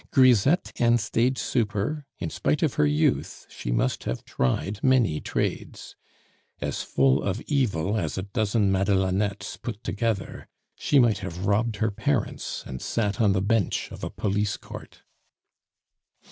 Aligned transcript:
Grisette 0.09 0.71
and 0.77 0.99
stage 0.99 1.37
super, 1.37 2.07
in 2.17 2.31
spite 2.31 2.63
of 2.63 2.73
her 2.73 2.87
youth 2.87 3.45
she 3.51 3.71
must 3.71 4.05
have 4.05 4.25
tried 4.25 4.79
many 4.83 5.19
trades. 5.21 5.95
As 6.59 6.81
full 6.81 7.21
of 7.21 7.39
evil 7.41 7.95
as 7.95 8.17
a 8.17 8.23
dozen 8.23 8.71
Madelonnettes 8.71 9.57
put 9.61 9.83
together, 9.83 10.47
she 10.75 10.97
might 10.97 11.19
have 11.19 11.45
robbed 11.45 11.75
her 11.75 11.91
parents, 11.91 12.63
and 12.65 12.81
sat 12.81 13.21
on 13.21 13.33
the 13.33 13.43
bench 13.43 13.91
of 13.91 14.03
a 14.03 14.09
police 14.09 14.57
court. 14.57 15.03